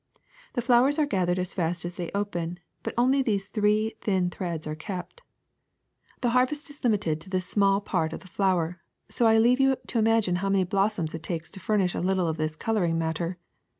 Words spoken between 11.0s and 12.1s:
it takes to furnish a